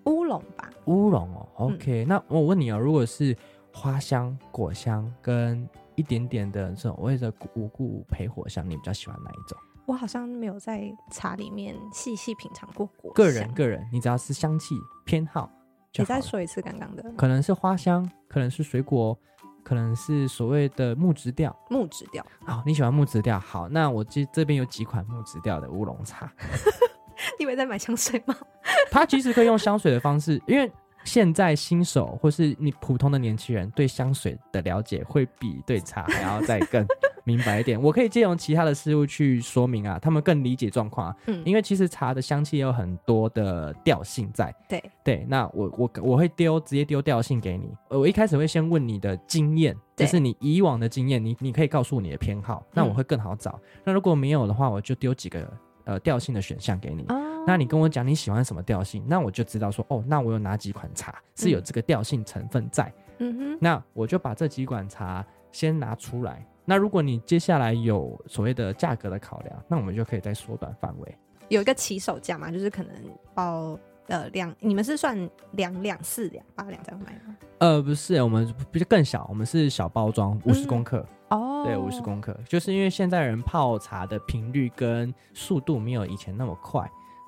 [0.05, 1.47] 乌龙吧，乌龙哦。
[1.57, 3.37] OK，、嗯、那我问你哦，如果是
[3.71, 9.55] 花香、果香跟一点点的这种，我也是无故焙火香，你比较喜欢哪一种？
[9.85, 13.13] 我好像没有在茶里面细细品尝过果香。
[13.13, 15.49] 个人，个人，你只要是香气偏好。
[15.93, 19.17] 你再说一次刚刚的，可能是花香，可能是水果，
[19.63, 21.55] 可能是所谓的木质调。
[21.69, 23.39] 木质调，好，你喜欢木质调。
[23.39, 26.31] 好，那我这这边有几款木质调的乌龙茶。
[27.39, 28.35] 你以为在买香水吗？
[28.91, 30.71] 它其实可以用香水的方式，因为
[31.03, 36.85] 现在新手或是你普通的年轻人对香水的了解会比对茶还要再更。
[37.27, 37.79] 明白一点。
[37.79, 41.13] 我可以借用其他的事物去说明啊，他们更理解状况。
[41.25, 44.55] 嗯，因为其实茶的香气有很多的调性在。
[44.69, 47.69] 对对，那我我我会丢直接丢调性给你。
[47.89, 53.59] 我一开始会先问你的经验，就是你以往的经验，你你可以告诉我你的偏好，那我会更好找。
[53.61, 55.51] 嗯、那如果没有的话，我就丢几个
[55.83, 57.03] 呃调性的选项给你。
[57.09, 62.93] 哦那你跟我讲你喜欢什么调性，那我就知道说哦，那我有哪几款茶是有这个调性成分在。
[63.19, 66.45] 嗯哼，那我就把这几款茶先拿出来。
[66.69, 71.17] 那如果你接下来有所谓的价格的考量，那我们就可以再缩短范围。
[71.47, 72.93] 有一个起手价嘛，就是可能
[73.33, 75.17] 包呃两，你们是算
[75.51, 77.37] 两两四两八两这样卖吗？
[77.59, 81.05] 呃，不是，我们比较更小，我们是小包装，五十公克。
[81.29, 86.85] 哦，对，五十公克，就是因为现在人泡茶的频率跟速度没有以前那么快。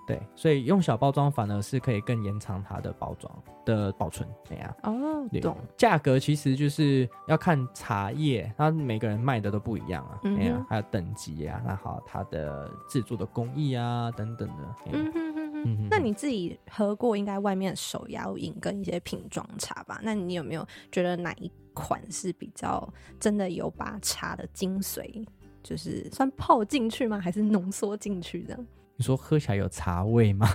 [0.09, 3.31] 对，所以用小包装反而是可以更延长它的包装
[3.63, 4.75] 的保存，怎样？
[4.81, 5.55] 哦，懂。
[5.77, 14.75] 价格其实就是要看茶叶，它每个人卖的都不一样啊，哎呀、嗯哼，还有等级啊，那好，它的制作的工艺啊等等的。
[14.87, 15.49] 嗯哼哼哼。
[15.63, 19.99] 嗯，那你自己喝过应该外面手摇饮跟一些瓶装茶吧？
[20.01, 25.23] 那你有没有觉得哪一款是比较真的有把茶的精髓，
[25.61, 27.19] 就是算泡进去吗？
[27.19, 28.65] 还是浓缩进去这样？
[28.99, 30.45] 你说喝起来有茶味吗？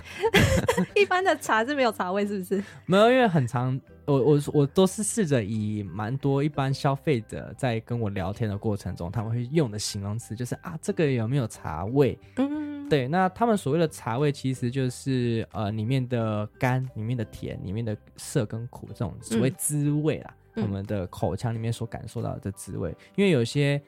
[0.95, 2.63] 一般的茶是没有茶味，是不是？
[2.85, 12.15] 没有，因为很常，我我我都是试着以蛮多一般消费者在跟我聊天的过程中，他们会用的形容词就是啊，这个有没有茶味？
[12.35, 13.07] 嗯，对。
[13.07, 20.35] 那他们所谓的茶味，其实就是呃里面的甘、里面的甜、里面的涩跟苦这种所谓滋味啦。
[20.53, 23.81] 嗯、我们的口腔里面所感受到的滋味，因为有些。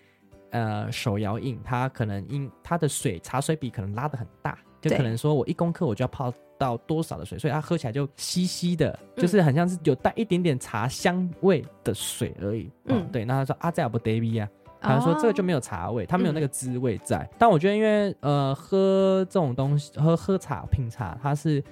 [0.51, 12.71] 呃，手摇饮它可能因它的水茶水比可能拉的很大，就可能说我一公克我就要泡到多少的水，所以它喝起来就稀稀的，就是很像是有带一点点茶香味的水而已。
[12.85, 13.25] 嗯，嗯对。
[13.25, 17.17] 那他说啊，这样不 David 啊，他说这个就没有茶味，它没有那个滋味在。
[17.19, 21.63] 嗯、但我觉得，因为呃，喝这种东西，喝喝茶品茶，它是。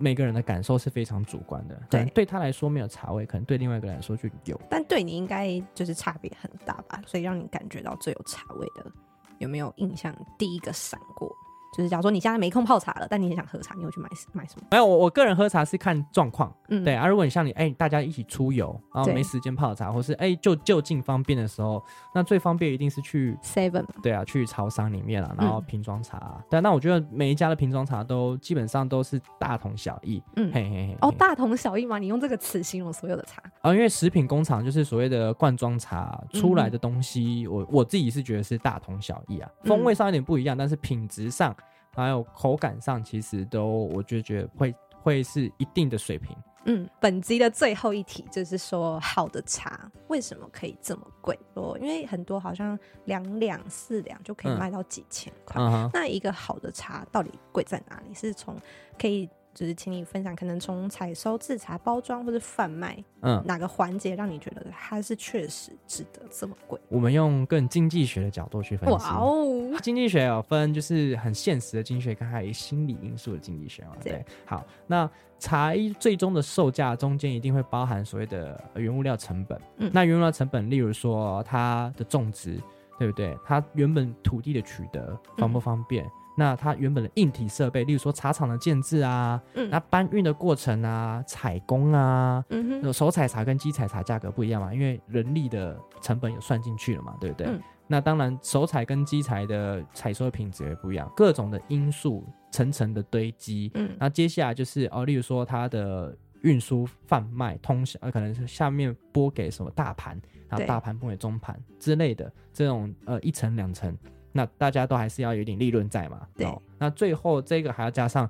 [0.00, 8.90] 每个人的感受是非常主观的，对，对他来说没有茶味，可能对另外一个人来说就有，但对你应该就是差别很大吧，所以让你感觉到最有茶味的，
[9.38, 10.14] 有没有印象？
[10.38, 11.30] 第一个闪过。
[11.78, 14.66] 就是假如说你现在没空泡茶了，但你也想喝茶，你会去买买什么？
[14.72, 17.06] 没有，我我个人喝茶是看状况，嗯，对啊。
[17.06, 21.80] 如果你像你，哎、欸，大家一起出游，然后没时间泡茶，或是哎、欸，就就近方便的时候，
[22.12, 26.18] 那最方便一定是去 Seven，对啊，去超商里面啊，然后瓶装茶。
[26.18, 30.96] 嗯、对，那我觉得每一家的瓶装茶都基本上都是大同小异，嗯，嘿嘿嘿。
[31.00, 32.00] 哦，大同小异吗？
[32.00, 33.40] 你用这个词形容所有的茶？
[33.60, 41.54] 啊、哦，因为食品工厂就是所谓的罐装茶出来的东西，嗯、我我自己是觉得是大同小异啊，风味上有点不一样，嗯、但是品质上。
[41.98, 46.36] 还有口感上，其实都我就觉得会会是一定的水平。
[46.64, 51.38] 嗯，本集的最后一题就是说，好的茶为什么可以这么贵？
[51.54, 55.60] 说，因为很多好像两两四两就可以卖到几千块。
[55.60, 58.14] 嗯嗯、那一个好的茶到底贵在哪里？
[58.14, 58.56] 是从
[58.98, 59.28] 可以。
[59.58, 66.78] 就是请你分享，可能从采收、制茶、包装或者贩卖，嗯，哪个环节让你觉得它是确实值得这么贵？
[66.88, 68.94] 我们用更经济学的角度去分析。
[68.94, 73.96] 哇哦，经济学有分就是很现实的经济学，跟还有心理因素的经济学嘛。
[74.00, 79.60] 对，好，那茶一最终的售价中间一定会包含所谓的原物料成本。
[79.78, 82.62] 嗯，那原物料成本，例如说它的种植，
[82.96, 83.36] 对不对？
[83.44, 86.04] 它原本土地的取得方不方便？
[86.04, 97.48] 嗯那它原本的硬体设备，例如说茶厂的建制啊，嗯，那搬运的过程啊，采工啊，嗯哼，手采茶跟机采茶价格不一样嘛，因为人力的成本有算进去了嘛，对不对？
[97.48, 110.16] 嗯，那当然手采跟机采的采收的品质也不一样，各种的因素层层的堆积，嗯，那接下来就是哦，例如说它的运输、贩卖、通销，呃，可能是下面拨给什么大盘，
[110.48, 113.92] 然后大盘拨给中盘之类的这种呃一层两层。
[114.32, 116.26] 那大家都还是要有点利润在嘛？
[116.36, 116.46] 对。
[116.78, 118.28] 那最后这个还要加上，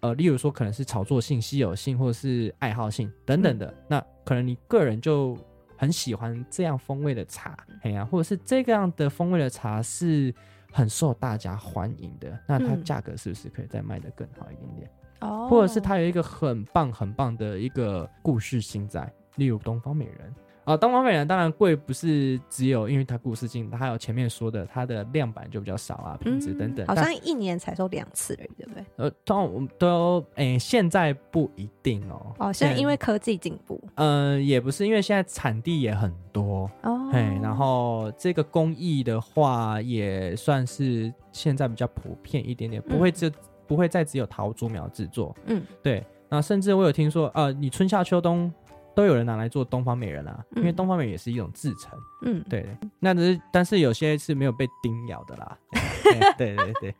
[0.00, 3.66] 呃，例如说可能是炒作性、稀有性，或者是爱好性等等的。
[3.66, 5.36] 嗯、那可能你个人就
[5.76, 10.34] 很喜欢这样风味的茶，哎呀、啊，或者是这个样的风味的茶是
[10.72, 12.38] 很受大家欢迎的。
[12.46, 14.90] 那它价格是不是可以再卖得更好一点点？
[15.20, 15.48] 哦、嗯。
[15.48, 20.34] 或者是它有一个很棒很棒的一个故事性在，例如东方美人。
[20.70, 26.86] 啊，东方美人当然贵，不是只有因为它故事性，它还有前面说的它的量版就比较少啊，品质等等。
[26.86, 28.84] 好像一年才收两次而已，对不对？
[28.94, 32.32] 呃，都都，哎，现在不一定哦。
[32.38, 33.82] 哦，现在因为科技进步。
[33.96, 37.10] 嗯，也不是，因为现在产地也很多哦。
[37.12, 43.32] 哎，然后这个工艺的话，也算是现在比较普遍一点点，不会只
[43.66, 45.34] 不会再只有桃竹苗制作。
[45.46, 46.06] 嗯，对。
[46.28, 48.52] 那甚至我有听说，呃，你春夏秋冬。
[48.94, 51.98] 都有人拿来做东方美人啊，嗯、因为东方美人也是一种制成。
[52.22, 55.58] 嗯，对，那只是但是有些是没有被叮咬的啦。
[56.36, 56.94] 对对对，对。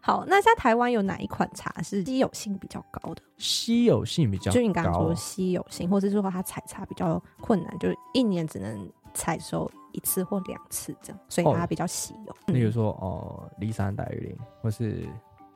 [0.00, 3.22] 好，那在台湾有哪一款茶是稀有性比较高的？
[3.38, 12.54] 稀有性比较高，就你刚刚说稀有性，或者是说它采茶比较困难，就是一年只能采收一次或两次这样，所以它比较稀有。
[12.54, 15.04] 例如说哦，梨山大玉林，或是。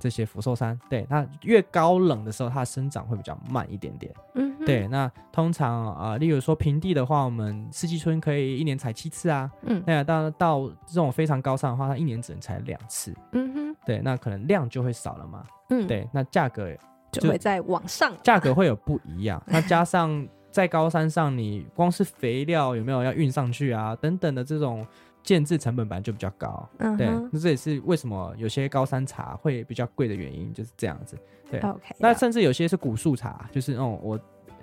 [0.00, 4.12] 这些福寿山，对，它越高冷的时候，它的生长会比较慢一点点。
[4.34, 4.88] 嗯，对。
[4.88, 9.48] 那通常啊、呃，例如说平地的话，我们四季春可以一年采七次啊。
[9.62, 13.14] 嗯，那到到这种非常高山的话，它一年只能采两次。
[13.32, 15.44] 嗯哼，对，那可能量就会少了嘛。
[15.68, 16.74] 嗯，对，那价格
[17.12, 19.42] 就，就会在往上，价格会有不一样。
[19.46, 23.94] 那加上在高山上，你光是肥料有没有要运上去啊？
[23.96, 24.86] 等等的这种。
[25.22, 31.16] 建制成本本来就比较高，嗯、对，那这也是为什么有些高山茶会比较贵的原因，就是这样子。
[31.50, 34.18] 对，Okay, 那甚至有些是古树茶，就是那种我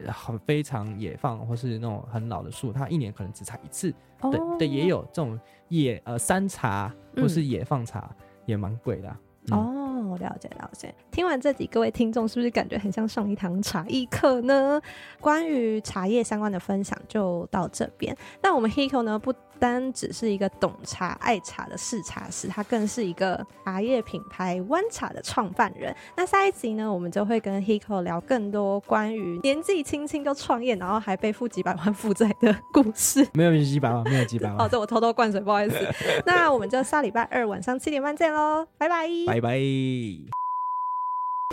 [0.07, 3.93] 很非常野放或是那种很老的树，它一年可能只采一次。
[4.21, 9.19] 哦、对对，也有这种野呃山茶或是野放茶，嗯、也蛮贵的、啊。
[9.51, 10.93] 嗯、哦，了解了解。
[11.11, 14.81] 听完这集，各位听众是不是感觉很像上一堂茶艺课呢？
[15.19, 18.15] 关于茶叶相关的分享就到这边。
[18.41, 19.33] 那我们 Hiko 呢不。
[19.59, 25.95] 单只是一个懂茶、爱茶的试茶师，他更是一个茶叶品牌湾茶的创办人。
[26.15, 33.27] 那下一集呢，我们就会跟 Hiko 聊更多关于年纪轻轻就创业，然后还背负几百万负债的故事。
[33.33, 34.57] 没有几百万，没有几百万。
[34.65, 35.75] 哦，对，我偷偷灌水，不好意思。
[36.25, 39.59] 那我们就下礼拜二晚上七点半见喽，拜拜，拜拜。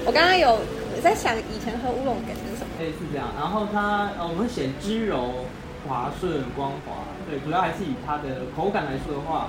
[0.07, 0.59] 我刚刚有
[1.03, 2.71] 在想，以前喝乌龙感觉是什么？
[2.81, 3.29] 哎，是这样。
[3.37, 5.45] 然后它，呃，我们写滋柔。
[5.87, 9.49] 滑顺光滑，对，主要还是以它的口感来说的话，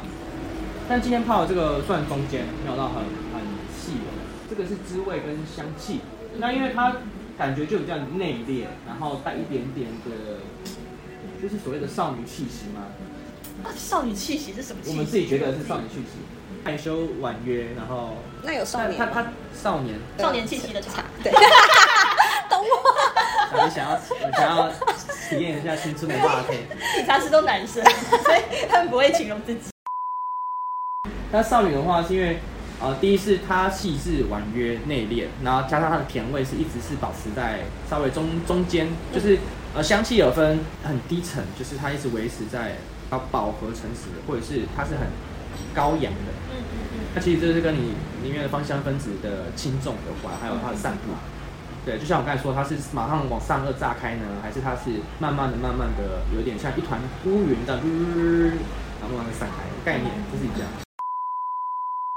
[0.90, 3.42] 但今天泡的这个算中间，没有到很很
[3.74, 6.02] 细的，这个是滋味跟香气。
[6.38, 6.98] 那因为它
[7.38, 10.40] 感觉就比较内敛，然后带一点点的，
[11.42, 12.82] 就是所谓的少女气息嘛。
[13.64, 14.92] 啊，少女气息是什么气息？
[14.92, 16.20] 我们自己觉得是少女气息，
[16.64, 21.32] 害羞婉约，然后那有少年，他他少年少年气息的茶，对。
[22.50, 23.64] 懂我。
[23.64, 24.70] 我 想要，我想要
[25.30, 26.58] 体验一下青春的霸气。
[27.00, 29.62] 理查斯都男生，所以他们不会形容自己。
[31.32, 32.40] 那少女的话，是因为，
[32.80, 37.60] 呃，第一是她细致婉约内敛，然后加上她的甜味是一直是保持在
[37.90, 39.38] 稍微中中间，就是
[39.76, 42.76] 呃香气有分很低沉，就是它一直维持在
[43.12, 45.08] 要饱和层次的，或者是它是很
[45.74, 46.32] 高扬的。
[46.52, 47.00] 嗯嗯嗯。
[47.16, 51.12] 那其实这是跟你里面的芳香分子的轻重有关，还有它的散布。
[51.86, 57.82] 对，就像我刚才说，它是马上往上颚炸开呢，还是它是慢慢的、慢慢的，有点像一团乌云这样，
[59.00, 60.85] 然后慢慢散开，概念就是这样。